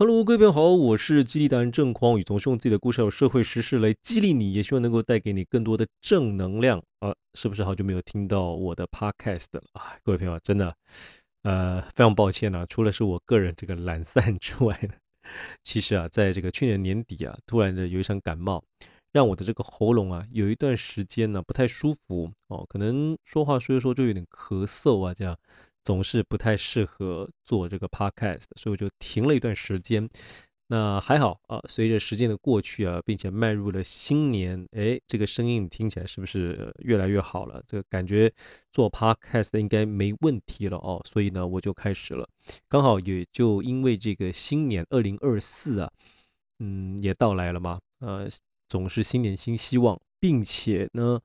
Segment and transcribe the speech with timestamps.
[0.00, 7.12] Hello，各位朋友好，我是激励达人郑匡宇，总是用自己的故事和社会时事来激励你，也希望能够带给你更多的正能量啊！
[7.34, 9.98] 是不是好久没有听到我的 Podcast 了啊？
[10.04, 10.72] 各位朋友，真的，
[11.42, 14.94] 呃，非常抱歉啊，除了是我个人这个懒散之外呢，
[15.64, 18.62] 其实啊，在这个去年年底啊，突然的有一场感冒，
[19.10, 25.36] 让我的这个喉咙啊，有一段时间呢不太舒服哦，可能说话说一说就有点咳嗽啊，这样。
[25.88, 30.06] 总是不太适合做这个 podcast，所以我就停了一段时间。
[30.66, 37.64] 那还好啊，随着时间的过去啊，并且迈入了新年，哎，这个声音听起来是不是越来越好了？
[37.66, 38.30] 这个感觉
[38.70, 41.00] 做 podcast 应该没问题了哦。
[41.08, 42.28] 所以呢，我就开始了。
[42.68, 45.90] 刚好也就因为这个新年二零二四啊，
[46.58, 47.80] 嗯，也到来了嘛。
[48.00, 48.28] 呃，
[48.68, 51.18] 总是新年新希望，并且呢。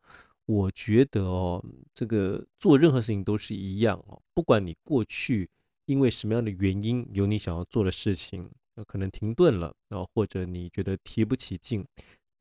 [0.45, 5.49] 我觉得哦，这个做任何事情都是一样哦，不管你过去
[5.85, 8.49] 因为什么样的原因有你想要做的事情，
[8.85, 11.85] 可能停顿了啊，或者你觉得提不起劲，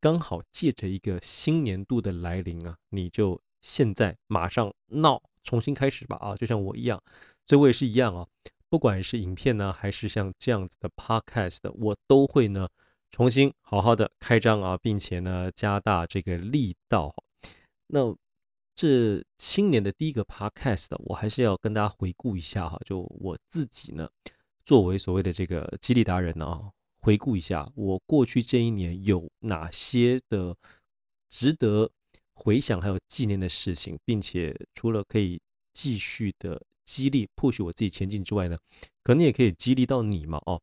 [0.00, 7.00] 刚好借着一个新年度的来临啊，你就现在马上闹，重新开始吧啊，就像我一样，
[7.46, 8.26] 所以我也是一样啊，
[8.68, 12.68] 不管是影片呢，还是像这样子的 podcast，我都会呢
[13.12, 17.14] 重新好好的开张啊，并且呢加大这个力道。
[17.94, 18.16] 那
[18.74, 24.08] 这新年的第一个 podcast，我还是要跟大家回顾一下哈，就我自己呢，
[24.64, 30.56] 作为所谓的这个激励达人呢啊，回顾一下我过去这一年有哪些的
[31.28, 31.90] 值得
[32.32, 35.38] 回想还有纪念的事情，并且除了可以
[35.74, 38.56] 继续的激励 push 我自己前进之外呢，
[39.04, 40.62] 可能也可以激励到你嘛哦。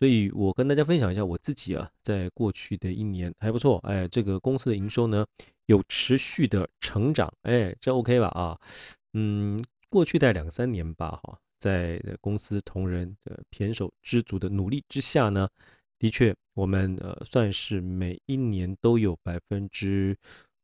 [0.00, 5.26] 所以我跟大家分享一下我自己啊，在过去的一年还不错，哎，这个公司的营收呢
[5.66, 8.28] 有持续的成长，哎，这 OK 吧？
[8.28, 8.58] 啊，
[9.12, 15.46] 嗯，过去的两三年吧，哈，在公司同仁的胼手胝足的努力之下呢，
[15.98, 20.16] 的确我们呃算是每一年都有百分之，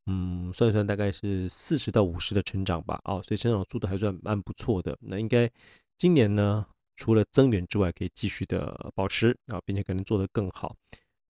[0.06, 4.96] 嗯，算一算大概是四十到五十的成长吧，啊，所以成长速度还算蛮不错的。
[5.02, 5.50] 那应该
[5.98, 6.64] 今年呢？
[6.96, 10.74] 除了增援之外，可以继续的保持啊，并且可能做得更好。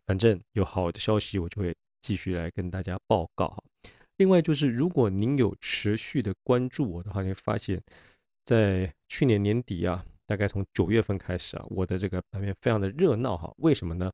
[0.07, 3.63] 反正有好的消息，我就会继续来跟大家报告哈。
[4.17, 7.83] 另外就是，如果您有持续的关注我的话，你会发现，
[8.45, 13.53] 在去年年底啊，大概从九月份开始啊，我的这个版面非常的热闹哈。
[13.59, 14.11] 为什么呢？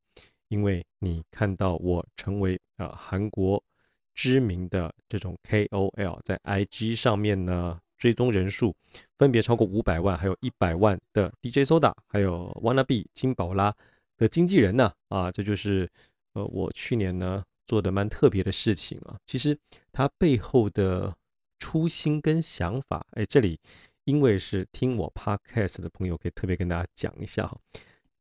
[0.48, 3.62] 因为你看到我成为啊韩国
[4.14, 7.78] 知名的这种 KOL，在 IG 上面呢。
[8.02, 8.74] 追踪人数
[9.16, 13.72] 分别超过五百万，还有一百万的 DJ Soda，还有 Wannabe 金宝拉
[14.18, 14.92] 的经纪人呢。
[15.06, 15.88] 啊，这就是
[16.32, 19.16] 呃我去年呢做的蛮特别的事情啊。
[19.24, 19.56] 其实
[19.92, 21.16] 它背后的
[21.60, 23.56] 初心跟想法，哎，这里
[24.02, 27.56] 因为是听我 Podcast 的朋友，可以特别跟大家讲一下哈。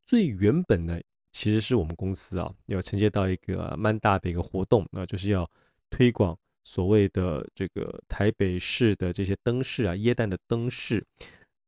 [0.06, 1.00] 最原本呢，
[1.32, 5.50] 其实是我们公司啊要承接到一个蛮大的一个活动，那就是要
[5.90, 6.38] 推广。
[6.64, 11.04] 所谓的这个台北市的这些灯饰啊，耶诞的灯饰，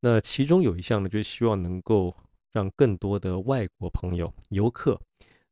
[0.01, 2.15] 那其中有一项呢，就是希望能够
[2.53, 5.01] 让更多的外国朋友、游客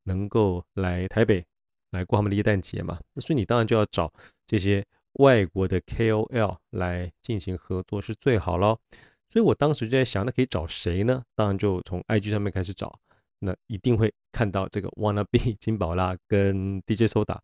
[0.05, 1.45] 能够来台北
[1.91, 3.01] 来过他们的耶诞节嘛。
[3.15, 4.13] 那所以你当然就要找
[4.47, 8.81] 这些外国的 KOL 来进行合作是最好咯。
[9.29, 11.25] 所以我当时就在想，那可以找谁呢？
[11.35, 12.99] 当然就从 IG 上面开始找，
[13.41, 17.39] 那一定会看到这个 Wannabe 金宝拉跟 DJ Soda。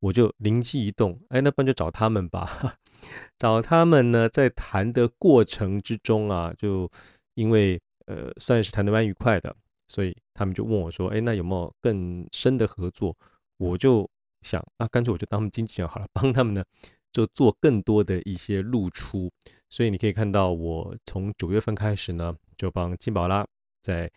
[0.00, 2.78] 我就灵机一动，哎，那不然就找他们吧。
[3.38, 6.90] 找他们呢，在谈的过程之中啊，就
[7.34, 9.54] 因为呃算是谈得蛮愉快的，
[9.88, 13.16] 所以他们就问我说，哎，那有没有更深的合作？
[13.58, 14.08] 我就
[14.42, 16.64] 想，啊，干脆我就当他们经纪人好了，帮他们呢
[17.12, 19.30] 就做更多的一些露出。
[19.68, 23.46] 所以你可以看到，我从九月份开始呢，就帮金宝拉
[23.82, 24.10] 在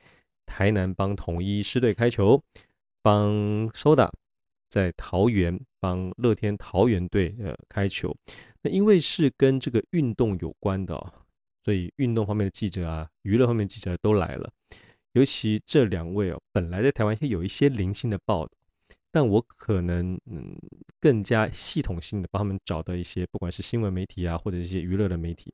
[0.46, 2.42] 台南帮统一狮队开球，
[3.02, 4.10] 帮 Soda。
[4.74, 8.12] 在桃园帮乐天桃园队呃开球，
[8.64, 10.96] 那因为是跟这个运动有关的，
[11.64, 14.52] 所以运动方面的记者啊，娱乐方面的记者都来了。
[15.12, 18.52] 尤其这两位哦，本来在台湾有一些零星的报道，
[19.12, 20.58] 但我可能嗯
[21.00, 25.54] 更加系统性的帮他们找到一些，不管是新闻媒体啊，或者一些娱乐的媒体，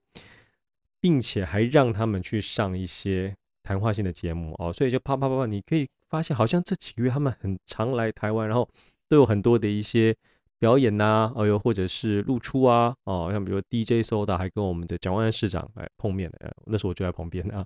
[1.01, 8.69] 并且还让他们去上一些谈话性的节目哦，所以就啪啪啪啪，你可以发现好像这几个月他们很常来台湾，然后。
[9.09, 10.15] 都有很多的一些
[10.59, 17.65] 表演呐、哦哟，或者是露出啊，哦，像比如 DJ Soda 还跟我们的蒋万安市长来碰面的，那时候我就在旁边啊，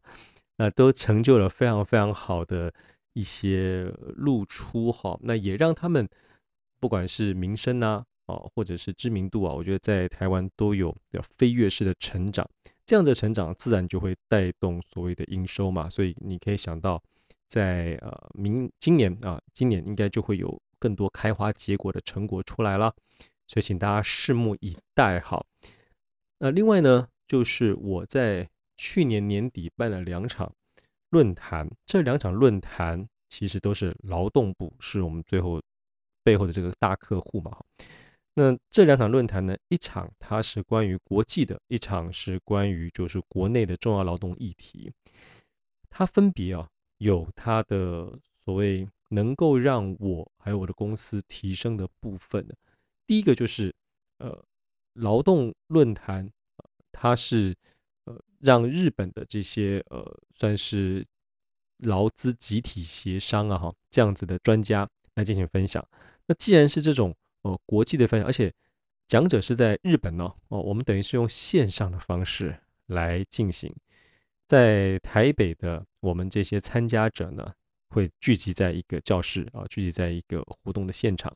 [0.58, 2.74] 那都成就了非常非常好的
[3.14, 6.08] 一些露出哈，那也让他们
[6.80, 10.96] 不管是名声呐，哦，或者是知名度啊，我觉得在台湾都有
[11.38, 12.48] 飞跃式的成长，
[12.86, 17.02] 这样的成长自然就会带动所谓的营收嘛，所以你可以想到。
[17.50, 22.94] 在呃明今年啊，今年应该就会有更多开花结果的成果出来了，
[23.48, 25.18] 所以请大家拭目以待。
[25.22, 25.46] 好，
[26.40, 30.54] 那另外呢，就是我在去年年底办了两场
[31.10, 35.62] 论坛，这两场论坛其实都是劳动部，是我们最后
[36.22, 37.58] 背后的这个大客户嘛。
[38.36, 44.92] 那这两场论坛呢，一场它是关于国际的，一场是关于就是国内的重要劳动议题。
[45.90, 52.46] 它分别啊有它的所谓能够让我还有我的公司提升的部分。
[53.08, 53.74] 第一个就是
[54.18, 54.44] 呃
[54.94, 56.30] 劳动论坛，
[56.92, 57.56] 它是
[58.06, 61.06] 呃让日本的这些呃算是
[61.78, 65.86] 劳资集体协商啊哈这样子的专家来进行分享。
[66.28, 67.16] 那既然是这种。
[67.46, 68.54] 呃，国际的分享，而且
[69.06, 70.34] 讲者是在日本呢。
[70.48, 73.76] 哦，我们等于是用线上的方式来进行，
[74.48, 77.54] 在台北的我们这些参加者呢，
[77.94, 81.34] 会聚集在一个教室啊，聚集在一个活动的现场，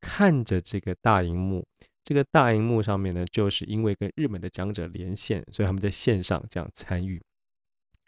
[0.00, 1.66] 看着这个大荧幕。
[2.04, 7.22] 这个大荧幕上面呢，就是因为跟日本的讲者连线，所以他们在线上这样参与。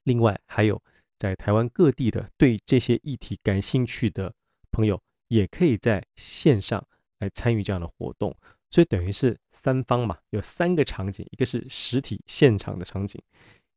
[0.04, 0.80] 另外，还有
[1.18, 4.32] 在台湾各地的对这些议题感兴趣的
[4.70, 6.86] 朋友，也可以在线上。
[7.18, 8.36] 来参与这样的活动，
[8.70, 13.18] 所以等于是三方嘛，有三个场景，一个是实体现场的场景，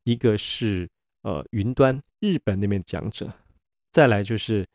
[0.03, 0.89] 一个是
[1.21, 3.33] 呃云端日本那边讲者，
[3.99, 4.65] 再来就是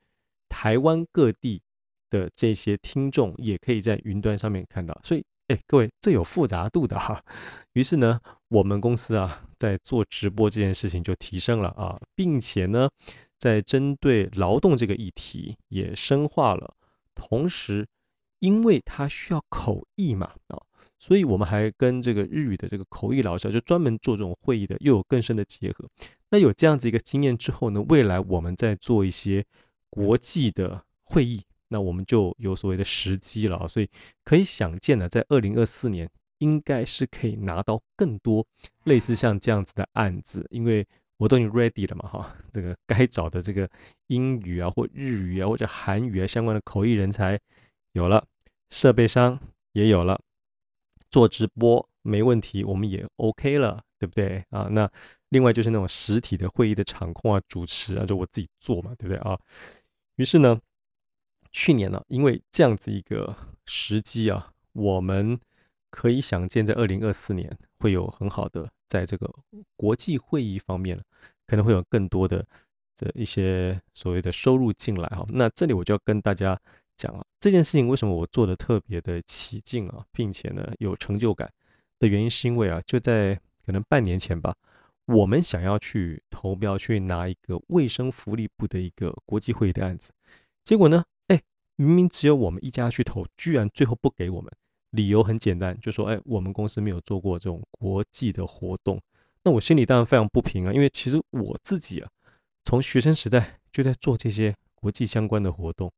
[0.50, 1.62] 台湾各地
[2.11, 4.94] 的这些听众也可以在云端上面看到。
[5.03, 7.25] 所以，哎，各位，这有复杂度的哈。
[7.73, 12.91] 于是呢，我们公司啊，在做直播这件事情就提升了啊，并且呢，
[13.38, 16.75] 在针对劳动这个议题也深化了，
[17.15, 17.87] 同时。
[18.44, 20.61] 因为他需要口译嘛，啊，
[20.99, 25.88] 所以我们还跟这个日语的这个口译老师就专门做这种会议的，又有更深的结合。
[26.29, 29.43] 那有这样子一个经验之后呢，未来我们在做一些
[29.88, 33.67] 国际的会议，那我们就有所谓的时机了啊。
[33.67, 33.88] 所以
[34.25, 36.06] 可以想见呢，在二零二四年
[36.37, 38.47] 应该是可以拿到更多
[38.82, 40.87] 类似像这样子的案子，因为
[41.17, 43.67] 我都已经 ready 了嘛，哈，这个该找的这个
[44.08, 47.40] 英语啊或日语啊或者韩语啊相关的口译人才
[47.93, 48.23] 有了。
[48.75, 49.38] 设备商
[49.71, 50.21] 也有了，
[51.09, 54.67] 做直播没问题，我们也 OK 了，对不对啊？
[54.69, 54.91] 那
[55.29, 59.38] 另外就是那种实体的会议的场控啊、主持啊，就我自己做嘛，对不对啊？
[60.17, 60.61] 于是呢，
[61.53, 65.38] 去年呢，因为这样子一个时机啊，我们
[65.88, 69.32] 可以想见，在二零二四年会有很好的，在这个
[69.76, 71.00] 国际会议方面，
[71.47, 72.44] 可能会有更多的
[72.97, 75.25] 这一些所谓的收入进来哈。
[75.29, 76.61] 那这里我就要跟大家。
[76.96, 81.50] 讲啊，这件事情为什么我做的特别的起劲啊，并且呢有成就感
[81.99, 84.55] 的原因，是因为啊，就在可能半年前吧，
[85.06, 90.12] 我们想要去投标去拿一个卫生福利部的一个国际会议的案子，
[90.62, 91.41] 结果呢，哎，
[91.76, 94.50] 明明只有我们一家去投，居然最后不给我们，
[94.90, 99.00] 理由很简单，就说哎，我们公司没有做过这种国际的活动。
[99.43, 102.11] 那我心里当然非常不平啊，因为其实我自己啊，
[102.64, 105.93] 从学生时代就在做这些国际相关的活动。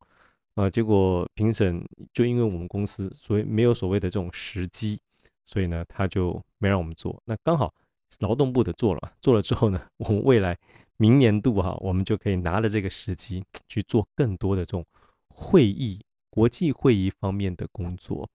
[0.56, 4.98] 啊，结果评审就因为我们公司所以没有所谓的这种时机，
[5.44, 7.22] 所以呢，他就没让我们做。
[7.26, 7.72] 那刚好
[8.20, 10.58] 劳动部的做了，做了之后呢，我们未来
[10.96, 14.82] 明年度哈，我们就可以拿着这个时机去做更多的这种
[15.28, 18.28] 会议、国际会议方面的工作。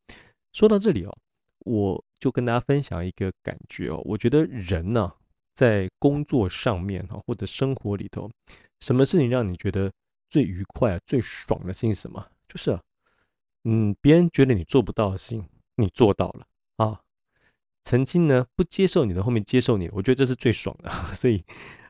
[0.54, 1.18] 说到这里哦，
[1.66, 5.12] 我就跟大家分享一个感觉哦，我觉得人呢，
[5.56, 8.30] 在工作上面哈，或者生活里头，
[8.80, 9.92] 什么事情让你觉得
[10.32, 12.26] 最愉快、最爽的事情是什么？
[12.48, 12.80] 就是，
[13.66, 15.46] 嗯，别人觉得你做不到的事情，
[15.76, 16.48] 你做到了
[16.78, 17.02] 啊。
[17.84, 20.90] 曾经呢，不接受你的，后面接受你，我觉得这是最爽的。
[21.14, 21.44] 所以，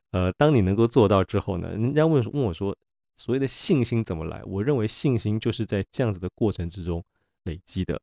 [0.09, 2.75] 呃，当你能够做到之后呢，人家问问我说，
[3.13, 4.41] 所谓的信心怎么来？
[4.45, 7.03] 我认为信心就是在这样子的过程之中
[7.43, 8.01] 累积的。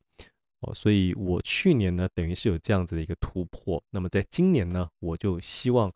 [0.61, 3.83] 哦，所以我去年呢，等于是有这样子的一个突破。
[3.90, 5.92] 那么在今年呢，我就希望，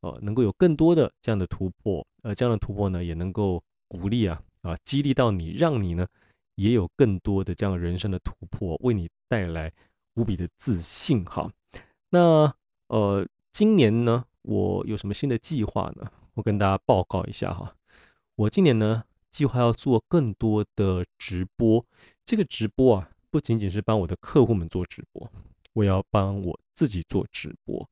[0.00, 2.04] 呃，能够有更多的这样的突破。
[2.22, 3.62] 呃，这样的突破呢，也能够。
[3.94, 6.04] 鼓励啊啊，激励到你，让你呢
[6.56, 9.72] 也有更多的这样人生的突破，为你带来
[10.14, 11.48] 无比的自信哈。
[12.10, 12.52] 那
[12.88, 16.10] 呃，今年呢，我有什么新的计划呢？
[16.34, 17.76] 我跟大家报告一下哈。
[18.34, 21.86] 我今年呢，计划要做更多的直播。
[22.24, 25.30] 这个直播啊，不仅仅是帮我的客户们做直播，
[25.74, 27.88] 我要帮我自己做直播。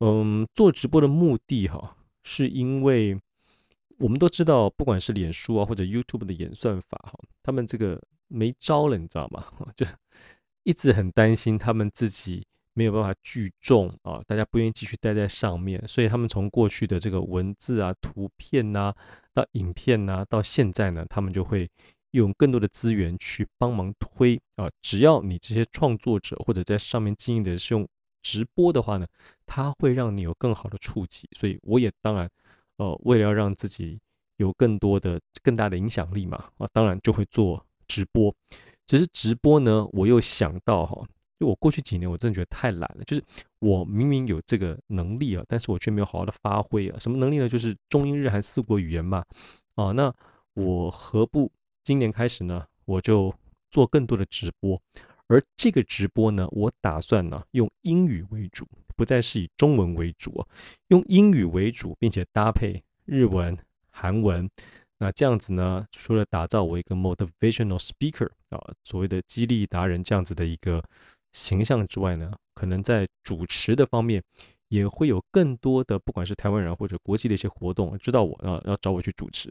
[0.00, 3.20] 嗯，做直播的目的哈，是因为。
[3.98, 9.44] 我们都知道，不管是脸书啊，或者 YouTube 的演算法哈，他们这个没招了，你知道吗？
[9.76, 9.84] 就
[10.62, 18.94] 一直很担心他们自己没有办法聚众啊，大家不愿意继续待在上面，所以他们从过去的这个文字啊、图片呐、
[19.34, 21.68] 到影片呐、到现在呢，他们就会
[22.12, 24.70] 用更多的资源去帮忙推啊。
[24.80, 27.88] 只要你这些创作者或者在上面经营的是用
[28.22, 29.06] 直播的话呢，
[29.44, 31.28] 它会让你有更好的触及。
[31.36, 32.30] 所以我也当然，
[32.78, 34.00] 呃，为了要让自己
[34.38, 38.34] 有更多的、更大的影响力嘛，啊，当然就会做直播。
[38.86, 41.06] 只是直播呢，我又想到哈，
[41.38, 43.22] 就我过去几年我真的觉得太懒了，就是
[43.58, 46.98] 我明明有这个能力啊，但是我却没有好好的发挥啊。
[46.98, 47.48] 什么能力呢？
[47.48, 49.22] 就是中英日韩四国语言嘛。
[49.74, 50.12] 啊，那
[50.54, 51.50] 我何不
[51.84, 53.34] 今年开始呢，我就
[53.70, 54.80] 做更多的直播，
[55.28, 58.66] 而这个直播呢，我打算呢用英语为主，
[58.96, 60.48] 不再是以中文为主啊，
[60.88, 63.56] 用英语为主，并且搭配日文、
[63.90, 64.50] 韩文。
[65.00, 70.82] 那这样子呢，除了打造我一个 motivational speaker 啊，所谓的激励达人这样子的一个
[71.32, 74.20] 形象之外呢，可能在主持的方面
[74.68, 79.48] 也会有更多的，不管是台湾人或者国际的一些活动，知道我啊要找我去主持。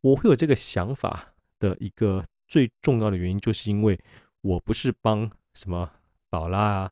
[0.00, 3.98] 我会有这个想法的一个最重要的原因，就是因为
[4.44, 5.90] 我不是帮什么
[6.30, 6.90] 宝拉啊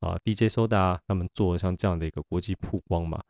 [0.00, 3.22] 啊 DJ Soda 啊他们做像这样的一个国际曝光嘛。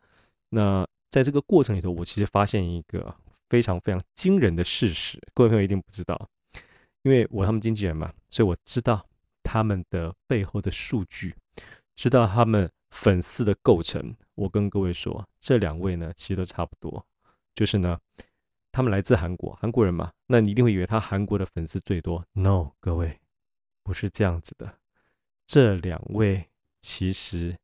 [0.48, 3.14] 那在这个过程里头，我其实发现一个。
[3.48, 6.28] 非常非常惊人的事实，各位朋友一定不知道，
[7.04, 9.06] 因为我他们经纪人嘛，所以我知道
[9.44, 11.32] 他们的背后的数据，
[11.94, 14.16] 知道他们粉丝的构成。
[14.34, 17.06] 我跟各位说，这两位呢，其实都差不多，
[17.54, 17.96] 就是呢，
[18.72, 22.26] 他们来自韩国，韩国人嘛，那你一定会以为他韩国的粉丝最多。
[22.32, 23.20] No，各位，
[23.86, 24.80] 不是这样子的，
[25.46, 26.44] 这两位
[26.80, 27.56] 其实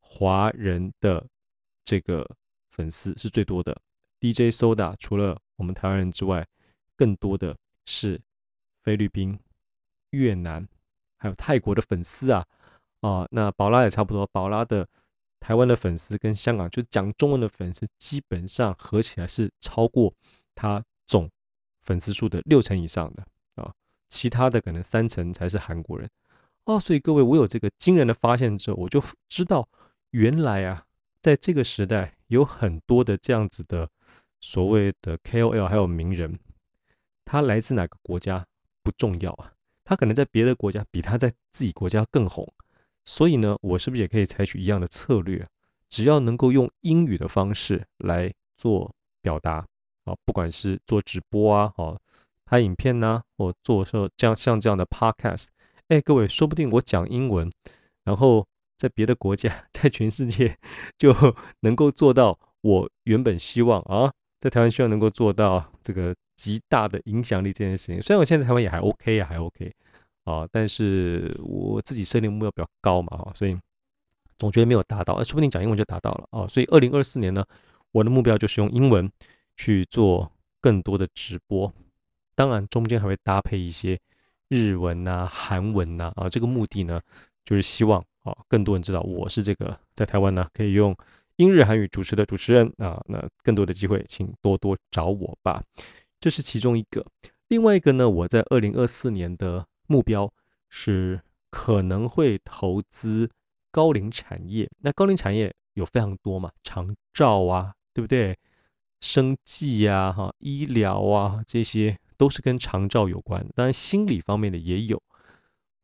[0.00, 1.24] 华人的
[1.84, 2.28] 这个
[2.72, 3.80] 粉丝是最多的。
[4.18, 6.44] DJ Soda 除了我们台湾人之外，
[6.96, 8.20] 更多的是
[8.82, 9.38] 菲律宾、
[10.10, 10.68] 越南
[11.16, 12.44] 还有泰国的粉丝啊
[13.02, 13.28] 啊！
[13.30, 14.88] 那宝拉也差不多，宝拉的
[15.38, 20.12] 台湾的粉丝跟香港就讲中文的粉丝，基本上合起来是超过
[20.56, 21.30] 他总
[21.82, 23.24] 粉丝数的六成以上的，
[24.12, 26.08] 其他的可能三成才是韩国人
[26.64, 26.78] 哦。
[26.78, 29.66] 所以各位，我有这个惊人的发现之后，我就知道
[30.10, 30.84] 原来啊，
[31.22, 33.88] 在这个时代有很多的这样子的。
[34.44, 36.36] 所谓的 KOL 还有名人，
[37.24, 38.44] 他来自哪个国家
[38.82, 39.52] 不重要啊，
[39.84, 42.52] 他可能在别的国家比他在自己国家更红，
[43.04, 45.46] 所以呢，我是不是也可以采取一样的策略？
[45.88, 49.64] 只要能够用英语的方式来做表达
[50.06, 51.96] 啊，不管是做直播啊，哦，
[52.52, 55.46] 拍影片呐、或做说这样像这样的 podcast，
[55.88, 57.50] 哎，各位，说不定我讲英文，
[58.04, 60.54] 然后在别的国家， 在全世界
[60.98, 61.14] 就
[61.60, 64.12] 能够做到我原本希望啊。
[64.38, 69.72] 在台湾希望能够做到这个极大的影响力这件事情，虽然我现在台湾也还 OK 啊，还 OK
[70.24, 73.56] 啊，但是我自己设定目标比较高嘛，哈，所以
[74.36, 77.42] 总觉得没有达到，说不定讲英文就达到了啊，所以二零二四年呢，
[77.92, 79.10] 我的目标就是用英文
[79.56, 80.30] 去做
[80.60, 81.72] 更多的直播，
[82.34, 83.98] 当然中间还会搭配一些
[84.48, 87.00] 日文呐、韩文呐啊，这个目的呢，
[87.44, 90.96] 就是希望啊，更多人知道我是这个在台湾呢可以用。
[91.36, 95.62] 英日韩语主持的主持人啊，那更多的机会，请多多找我吧。
[96.20, 97.04] 这是其中一个。
[97.48, 100.30] 另外一个呢，我在二零二四年的目标
[100.68, 101.20] 是
[101.50, 103.30] 可能会投资
[103.70, 104.70] 高龄产业。
[104.82, 108.36] 那高龄产业有非常多嘛，长照啊，对不对？
[109.00, 113.44] 生计呀，哈，医疗啊，这些都是跟长照有关。
[113.56, 115.02] 当然，心理方面的也有。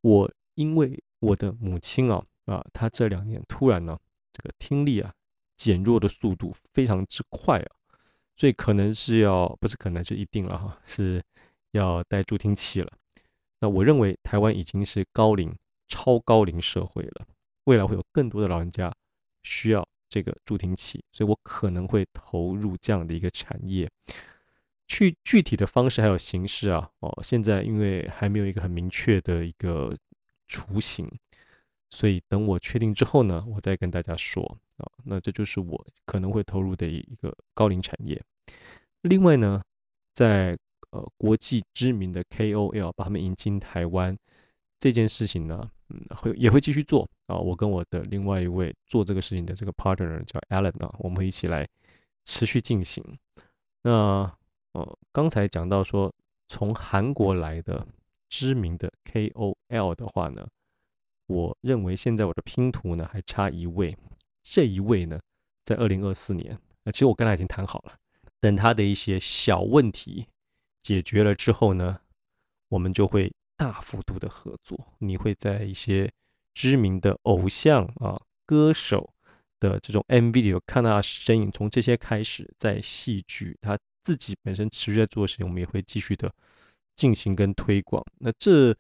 [0.03, 3.99] 我因为我的母亲啊啊，她这两年突然呢，
[4.33, 5.13] 这个听力啊。
[5.57, 7.71] 减弱的速度非常之快啊，
[8.37, 11.21] 所以可能是要，不是可能就一定了哈，是
[11.73, 12.93] 要戴助听器了。
[13.59, 15.53] 那我认为台湾已经是高龄、
[15.89, 17.27] 超高龄社会了，
[17.65, 18.95] 未来会有更多的老人家
[19.43, 23.91] 需要这个助听器，所以我可能会投入这样的一个产业。
[24.89, 29.97] 去具体的方式还有形式啊，哦，现在因为还没有一个很明确的一个
[30.49, 31.09] 雏形。
[31.91, 34.43] 所以等我确定之后呢，我再跟大家说
[34.77, 34.85] 啊。
[35.05, 38.23] 那这就是我可能会投入的一个高龄产业。
[39.03, 39.63] 另外呢，
[40.13, 40.59] 在
[40.91, 44.15] 呃国际知名的 KOL 把他们引进台湾
[44.79, 47.37] 这件事情呢，嗯，会也会继续做啊。
[47.37, 51.67] 我跟我的另外一位做这个事情的这个 partner 叫 Alan 啊，我们一起来
[52.27, 53.03] 持续进行。
[53.83, 54.31] 那
[54.79, 56.15] 呃刚才讲到说，
[56.47, 57.87] 从韩国来的
[58.29, 60.47] 知名的 KOL 的话呢。
[61.27, 63.95] 我认为现在我的拼图呢还差一位，
[64.43, 65.19] 这一位呢
[65.63, 67.99] 在二零二四年，那其实我跟他已经谈好了，
[68.41, 70.27] 等他的一些小问题
[70.81, 72.01] 解决了之后呢，
[72.71, 74.95] 我们就会大幅度的合作。
[75.01, 76.11] 你会在一些
[76.55, 79.13] 知名的偶像啊歌手
[79.61, 86.33] 的这种 MV 里有看到他身影，从这些开始，在戏剧他自己本身持续在做的事情，我们也会继续的
[86.97, 88.05] 进行跟推广。
[88.19, 88.77] 那这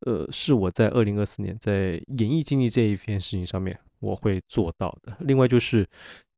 [0.00, 5.16] 呃是我在二零二四年在演艺经济这一件事情上面我会做到的。
[5.20, 5.86] 另外就是，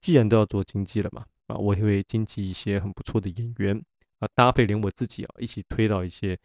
[0.00, 3.83] 既然都要做经济了嘛，啊，我也会经纪一些很不错的演员
[4.18, 6.38] 啊，搭配连我自己啊一起推到一些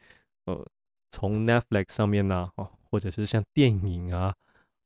[0.45, 0.65] 呃
[1.09, 4.33] 从 Netflix 上面呢啊，或者是像电影啊。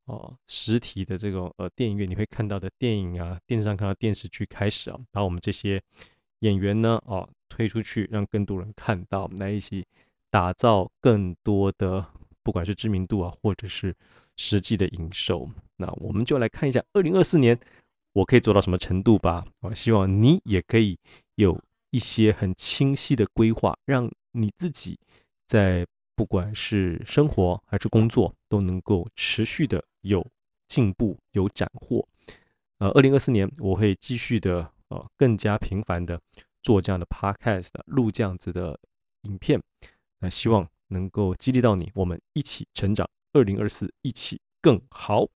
[0.08, 5.82] 哦，实体的这种呃电影院你会看到的电影啊，电视上看到电视剧开始啊，把我们这些
[6.46, 9.84] 演员呢哦推出去，让更多人看到，来一起
[10.30, 12.06] 打造更多的
[12.44, 13.96] 不管是知名度啊，或者是
[14.38, 15.50] 实际的营收。
[15.78, 17.60] 那我们就来看一下二零二四年
[18.14, 19.46] 我可以做到什么程度吧。
[19.62, 20.98] 我希望你也可以
[21.36, 21.60] 有
[21.90, 24.98] 一些很清晰的规划，让你自己
[25.48, 25.86] 在
[26.16, 29.84] 不管是生活还是工作都能够持续的。
[30.06, 30.24] 有
[30.68, 32.08] 进步，有斩获。
[32.78, 36.22] 呃，二零二四年我会继续的呃更加频繁的
[36.62, 38.80] 做这样的 podcast，录这样子的
[39.22, 39.62] 影片。
[40.20, 43.10] 那希望能够激励到你，我们一起成长。
[43.34, 45.28] 二零二四，一起更好。